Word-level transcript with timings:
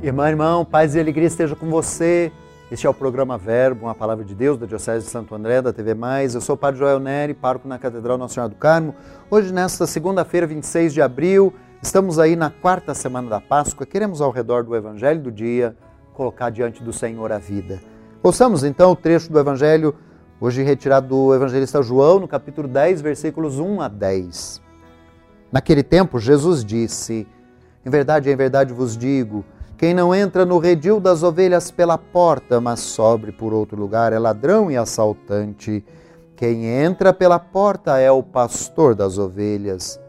Irmã, 0.00 0.28
irmão, 0.28 0.64
paz 0.64 0.94
e 0.94 1.00
alegria 1.00 1.26
esteja 1.26 1.56
com 1.56 1.68
você. 1.68 2.30
Este 2.70 2.86
é 2.86 2.90
o 2.90 2.94
programa 2.94 3.36
Verbo, 3.36 3.86
uma 3.86 3.96
palavra 3.96 4.24
de 4.24 4.32
Deus 4.32 4.56
da 4.56 4.64
Diocese 4.64 5.04
de 5.04 5.10
Santo 5.10 5.34
André, 5.34 5.60
da 5.60 5.72
TV 5.72 5.92
Mais. 5.92 6.36
Eu 6.36 6.40
sou 6.40 6.54
o 6.54 6.56
Padre 6.56 6.78
Joel 6.78 7.00
Neri, 7.00 7.34
pároco 7.34 7.66
na 7.66 7.80
Catedral 7.80 8.16
Nossa 8.16 8.34
Senhora 8.34 8.48
do 8.48 8.54
Carmo. 8.54 8.94
Hoje, 9.28 9.52
nesta 9.52 9.88
segunda-feira, 9.88 10.46
26 10.46 10.94
de 10.94 11.02
abril, 11.02 11.52
estamos 11.82 12.20
aí 12.20 12.36
na 12.36 12.48
quarta 12.48 12.94
semana 12.94 13.28
da 13.28 13.40
Páscoa. 13.40 13.84
Queremos, 13.84 14.20
ao 14.20 14.30
redor 14.30 14.62
do 14.62 14.76
Evangelho 14.76 15.20
do 15.20 15.32
dia, 15.32 15.74
colocar 16.14 16.50
diante 16.50 16.80
do 16.80 16.92
Senhor 16.92 17.32
a 17.32 17.38
vida. 17.38 17.80
Ouçamos 18.22 18.62
então 18.62 18.92
o 18.92 18.96
trecho 18.96 19.32
do 19.32 19.38
Evangelho, 19.40 19.96
hoje 20.40 20.62
retirado 20.62 21.08
do 21.08 21.34
evangelista 21.34 21.82
João, 21.82 22.20
no 22.20 22.28
capítulo 22.28 22.68
10, 22.68 23.00
versículos 23.00 23.58
1 23.58 23.80
a 23.80 23.88
10. 23.88 24.62
Naquele 25.50 25.82
tempo, 25.82 26.20
Jesus 26.20 26.64
disse: 26.64 27.26
Em 27.84 27.90
verdade, 27.90 28.30
em 28.30 28.36
verdade 28.36 28.72
vos 28.72 28.96
digo 28.96 29.44
quem 29.78 29.94
não 29.94 30.12
entra 30.12 30.44
no 30.44 30.58
redil 30.58 30.98
das 30.98 31.22
ovelhas 31.22 31.70
pela 31.70 31.96
porta, 31.96 32.60
mas 32.60 32.80
sobre 32.80 33.30
por 33.30 33.54
outro 33.54 33.80
lugar, 33.80 34.12
é 34.12 34.18
ladrão 34.18 34.68
e 34.68 34.76
assaltante. 34.76 35.84
Quem 36.34 36.66
entra 36.66 37.12
pela 37.12 37.38
porta 37.38 37.96
é 37.96 38.10
o 38.10 38.20
pastor 38.20 38.96
das 38.96 39.18
ovelhas. 39.18 40.00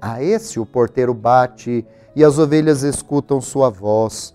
A 0.00 0.22
esse 0.22 0.60
o 0.60 0.64
porteiro 0.64 1.12
bate 1.12 1.84
e 2.14 2.22
as 2.22 2.38
ovelhas 2.38 2.84
escutam 2.84 3.40
sua 3.40 3.68
voz. 3.68 4.32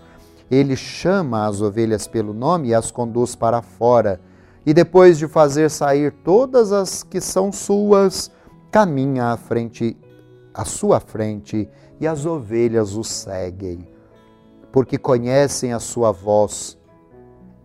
Ele 0.51 0.75
chama 0.75 1.47
as 1.47 1.61
ovelhas 1.61 2.05
pelo 2.05 2.33
nome 2.33 2.67
e 2.67 2.75
as 2.75 2.91
conduz 2.91 3.33
para 3.33 3.61
fora. 3.61 4.19
E 4.65 4.73
depois 4.73 5.17
de 5.17 5.25
fazer 5.25 5.69
sair 5.69 6.11
todas 6.11 6.73
as 6.73 7.01
que 7.01 7.21
são 7.21 7.49
suas, 7.49 8.29
caminha 8.69 9.27
à 9.27 9.37
frente, 9.37 9.95
à 10.53 10.65
sua 10.65 10.99
frente, 10.99 11.69
e 11.97 12.05
as 12.05 12.25
ovelhas 12.25 12.93
o 12.93 13.05
seguem 13.05 13.87
porque 14.71 14.97
conhecem 14.97 15.73
a 15.73 15.79
sua 15.79 16.11
voz 16.11 16.77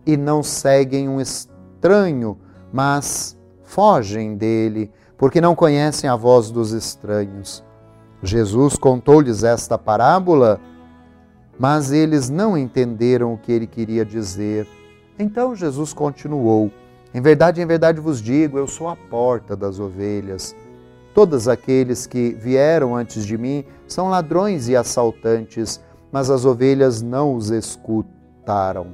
e 0.05 0.15
não 0.17 0.43
seguem 0.43 1.07
um 1.09 1.19
estranho, 1.19 2.37
mas 2.71 3.37
fogem 3.63 4.35
dele, 4.35 4.91
porque 5.17 5.41
não 5.41 5.55
conhecem 5.55 6.09
a 6.09 6.15
voz 6.15 6.49
dos 6.49 6.71
estranhos. 6.71 7.63
Jesus 8.21 8.75
contou-lhes 8.75 9.43
esta 9.43 9.77
parábola, 9.77 10.59
mas 11.59 11.91
eles 11.91 12.29
não 12.29 12.57
entenderam 12.57 13.33
o 13.33 13.37
que 13.37 13.51
ele 13.51 13.67
queria 13.67 14.05
dizer. 14.05 14.67
Então 15.19 15.55
Jesus 15.55 15.93
continuou: 15.93 16.71
Em 17.13 17.21
verdade, 17.21 17.61
em 17.61 17.65
verdade 17.65 17.99
vos 17.99 18.21
digo, 18.21 18.57
eu 18.57 18.67
sou 18.67 18.87
a 18.87 18.95
porta 18.95 19.55
das 19.55 19.79
ovelhas. 19.79 20.55
Todos 21.13 21.47
aqueles 21.47 22.05
que 22.05 22.31
vieram 22.31 22.95
antes 22.95 23.25
de 23.25 23.37
mim 23.37 23.65
são 23.87 24.09
ladrões 24.09 24.69
e 24.69 24.75
assaltantes 24.75 25.81
mas 26.17 26.31
as 26.31 26.45
ovelhas 26.45 26.99
não 26.99 27.35
os 27.35 27.51
escutaram. 27.51 28.87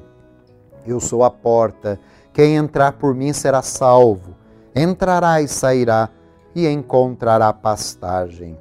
Eu 0.86 1.00
sou 1.00 1.24
a 1.24 1.32
porta, 1.32 1.98
quem 2.34 2.58
entrar 2.58 2.92
por 2.92 3.16
mim 3.16 3.32
será 3.32 3.62
salvo. 3.62 4.36
Entrará 4.76 5.42
e 5.42 5.48
sairá 5.48 6.10
e 6.54 6.68
encontrará 6.68 7.54
pastagem. 7.54 8.60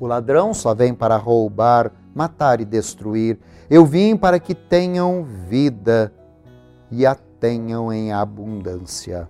O 0.00 0.08
ladrão 0.08 0.52
só 0.52 0.74
vem 0.74 0.92
para 0.92 1.16
roubar, 1.16 1.92
matar 2.12 2.60
e 2.60 2.64
destruir. 2.64 3.38
Eu 3.70 3.86
vim 3.86 4.16
para 4.16 4.40
que 4.40 4.56
tenham 4.56 5.22
vida 5.22 6.12
e 6.90 7.06
a 7.06 7.14
tenham 7.14 7.92
em 7.92 8.12
abundância. 8.12 9.28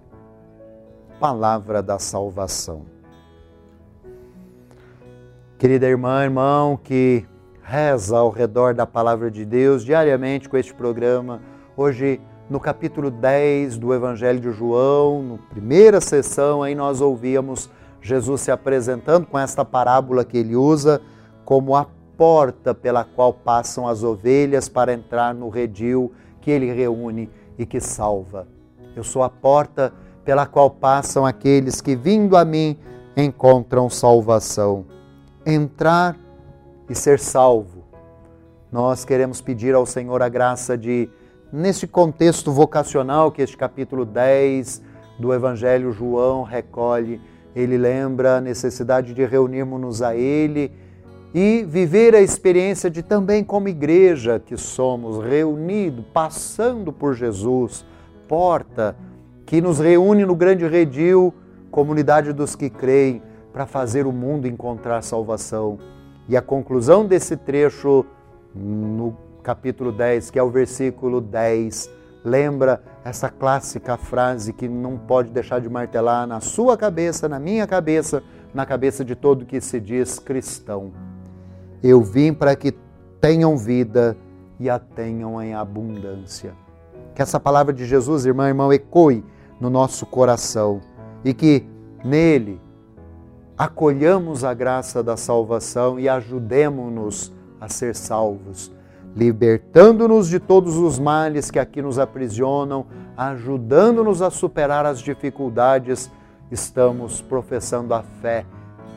Palavra 1.20 1.82
da 1.82 1.98
salvação. 1.98 2.86
Querida 5.58 5.86
irmã, 5.86 6.24
irmão, 6.24 6.78
que 6.82 7.26
reza 7.64 8.18
ao 8.18 8.28
redor 8.28 8.74
da 8.74 8.86
palavra 8.86 9.30
de 9.30 9.42
Deus 9.42 9.82
diariamente 9.82 10.50
com 10.50 10.56
este 10.56 10.74
programa. 10.74 11.40
Hoje, 11.74 12.20
no 12.48 12.60
capítulo 12.60 13.10
10 13.10 13.78
do 13.78 13.94
Evangelho 13.94 14.38
de 14.38 14.52
João, 14.52 15.22
na 15.22 15.38
primeira 15.48 15.98
sessão, 15.98 16.62
aí 16.62 16.74
nós 16.74 17.00
ouvíamos 17.00 17.70
Jesus 18.02 18.42
se 18.42 18.50
apresentando 18.50 19.26
com 19.26 19.38
esta 19.38 19.64
parábola 19.64 20.26
que 20.26 20.36
ele 20.36 20.54
usa 20.54 21.00
como 21.42 21.74
a 21.74 21.86
porta 22.18 22.74
pela 22.74 23.02
qual 23.02 23.32
passam 23.32 23.88
as 23.88 24.02
ovelhas 24.04 24.68
para 24.68 24.92
entrar 24.92 25.34
no 25.34 25.48
redil 25.48 26.12
que 26.42 26.50
ele 26.50 26.70
reúne 26.70 27.30
e 27.58 27.64
que 27.64 27.80
salva. 27.80 28.46
Eu 28.94 29.02
sou 29.02 29.22
a 29.22 29.30
porta 29.30 29.90
pela 30.22 30.44
qual 30.44 30.68
passam 30.68 31.24
aqueles 31.24 31.80
que, 31.80 31.96
vindo 31.96 32.36
a 32.36 32.44
mim, 32.44 32.76
encontram 33.16 33.88
salvação. 33.88 34.84
Entrar 35.46 36.16
e 36.88 36.94
ser 36.94 37.18
salvo. 37.18 37.84
Nós 38.70 39.04
queremos 39.04 39.40
pedir 39.40 39.74
ao 39.74 39.86
Senhor 39.86 40.20
a 40.22 40.28
graça 40.28 40.76
de, 40.76 41.08
nesse 41.52 41.86
contexto 41.86 42.50
vocacional 42.50 43.30
que 43.30 43.42
este 43.42 43.56
capítulo 43.56 44.04
10 44.04 44.82
do 45.18 45.32
Evangelho 45.32 45.92
João 45.92 46.42
recolhe, 46.42 47.20
ele 47.54 47.78
lembra 47.78 48.38
a 48.38 48.40
necessidade 48.40 49.14
de 49.14 49.24
reunirmos-nos 49.24 50.02
a 50.02 50.16
Ele 50.16 50.72
e 51.32 51.64
viver 51.64 52.14
a 52.14 52.20
experiência 52.20 52.90
de 52.90 53.02
também 53.02 53.42
como 53.42 53.68
igreja 53.68 54.40
que 54.40 54.56
somos, 54.56 55.24
reunido, 55.24 56.02
passando 56.12 56.92
por 56.92 57.14
Jesus, 57.14 57.84
porta 58.28 58.96
que 59.46 59.60
nos 59.60 59.78
reúne 59.78 60.24
no 60.24 60.34
grande 60.34 60.66
redil, 60.66 61.34
comunidade 61.70 62.32
dos 62.32 62.56
que 62.56 62.70
creem, 62.70 63.22
para 63.52 63.66
fazer 63.66 64.06
o 64.06 64.12
mundo 64.12 64.48
encontrar 64.48 65.02
salvação. 65.02 65.78
E 66.28 66.36
a 66.36 66.42
conclusão 66.42 67.06
desse 67.06 67.36
trecho, 67.36 68.04
no 68.54 69.16
capítulo 69.42 69.92
10, 69.92 70.30
que 70.30 70.38
é 70.38 70.42
o 70.42 70.50
versículo 70.50 71.20
10, 71.20 71.90
lembra 72.24 72.82
essa 73.04 73.28
clássica 73.28 73.98
frase 73.98 74.52
que 74.52 74.66
não 74.66 74.96
pode 74.96 75.30
deixar 75.30 75.60
de 75.60 75.68
martelar 75.68 76.26
na 76.26 76.40
sua 76.40 76.76
cabeça, 76.76 77.28
na 77.28 77.38
minha 77.38 77.66
cabeça, 77.66 78.22
na 78.54 78.64
cabeça 78.64 79.04
de 79.04 79.14
todo 79.14 79.44
que 79.44 79.60
se 79.60 79.78
diz 79.78 80.18
cristão. 80.18 80.92
Eu 81.82 82.02
vim 82.02 82.32
para 82.32 82.56
que 82.56 82.74
tenham 83.20 83.58
vida 83.58 84.16
e 84.58 84.70
a 84.70 84.78
tenham 84.78 85.42
em 85.42 85.54
abundância. 85.54 86.54
Que 87.14 87.20
essa 87.20 87.38
palavra 87.38 87.72
de 87.72 87.84
Jesus, 87.84 88.24
irmã 88.24 88.46
e 88.46 88.48
irmão, 88.48 88.72
ecoe 88.72 89.22
no 89.60 89.68
nosso 89.68 90.06
coração 90.06 90.80
e 91.22 91.34
que 91.34 91.66
nele 92.02 92.58
acolhamos 93.56 94.42
a 94.44 94.52
graça 94.52 95.02
da 95.02 95.16
salvação 95.16 95.98
e 95.98 96.08
ajudemos-nos 96.08 97.32
a 97.60 97.68
ser 97.68 97.94
salvos, 97.94 98.72
libertando-nos 99.14 100.28
de 100.28 100.40
todos 100.40 100.76
os 100.76 100.98
males 100.98 101.50
que 101.50 101.58
aqui 101.58 101.80
nos 101.80 101.98
aprisionam, 101.98 102.86
ajudando-nos 103.16 104.22
a 104.22 104.30
superar 104.30 104.84
as 104.84 105.00
dificuldades, 105.00 106.10
estamos 106.50 107.22
professando 107.22 107.94
a 107.94 108.02
fé, 108.02 108.44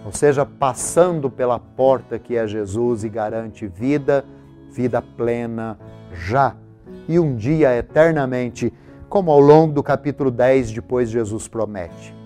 ou 0.04 0.12
seja, 0.12 0.46
passando 0.46 1.30
pela 1.30 1.60
porta 1.60 2.18
que 2.18 2.36
é 2.36 2.48
Jesus 2.48 3.04
e 3.04 3.10
garante 3.10 3.68
vida, 3.68 4.26
vida 4.72 5.02
plena 5.02 5.78
já 6.14 6.56
e 7.08 7.20
um 7.20 7.36
dia 7.36 7.76
eternamente, 7.76 8.74
como 9.08 9.32
ao 9.32 9.40
longo 9.40 9.74
do 9.74 9.84
capítulo 9.84 10.32
10 10.32 10.72
depois 10.72 11.10
Jesus 11.10 11.48
promete. 11.48 12.17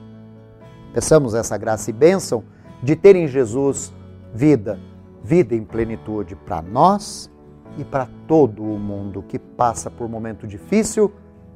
Peçamos 0.94 1.34
essa 1.34 1.58
graça 1.58 1.90
e 1.90 1.94
bênção 1.94 2.44
de 2.84 2.96
ter 2.96 3.16
em 3.16 3.28
Jesus 3.28 3.94
vida, 4.34 4.80
vida 5.24 5.56
em 5.56 5.64
plenitude 5.64 6.36
para 6.36 6.62
nós 6.62 7.30
e 7.78 7.84
para 7.84 8.08
todo 8.28 8.64
o 8.64 8.78
mundo 8.78 9.24
que 9.28 9.40
passa 9.40 9.90
por 9.90 10.10
momento 10.10 10.46
difícil 10.46 11.12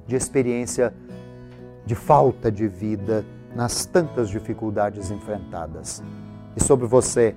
de 0.08 0.16
experiência 0.16 0.94
de 1.86 1.96
falta 1.96 2.52
de 2.52 2.68
vida 2.68 3.26
nas 3.56 3.86
tantas 3.86 4.30
dificuldades 4.30 5.12
enfrentadas. 5.12 6.04
E 6.56 6.64
sobre 6.64 6.86
você, 6.86 7.36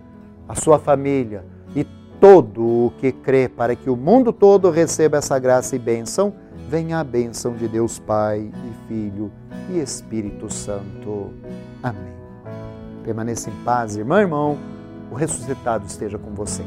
a 0.49 0.55
sua 0.55 0.79
família 0.79 1.45
e 1.75 1.85
todo 2.21 2.63
o 2.63 2.93
que 2.99 3.13
crê 3.13 3.49
para 3.49 3.77
que 3.77 3.91
o 3.91 3.97
mundo 3.97 4.33
todo 4.33 4.71
receba 4.71 5.19
essa 5.19 5.39
graça 5.39 5.77
e 5.77 5.79
bênção, 5.79 6.33
venha 6.69 6.99
a 6.99 7.05
bênção 7.05 7.55
de 7.55 7.69
Deus 7.69 7.99
Pai 7.99 8.51
e 8.51 8.89
Filho 8.89 9.31
e 9.71 9.79
Espírito 9.79 10.53
Santo. 10.53 11.33
Amém. 11.83 12.15
Permaneça 13.05 13.51
em 13.51 13.65
paz, 13.65 13.97
irmão, 13.97 14.19
irmão. 14.19 14.59
O 15.11 15.15
ressuscitado 15.15 15.87
esteja 15.87 16.19
com 16.19 16.35
você. 16.35 16.63